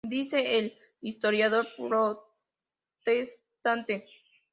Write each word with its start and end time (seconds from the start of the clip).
Dice 0.03 0.57
el 0.57 0.73
historiador 1.01 1.67
protestante. 1.77 4.07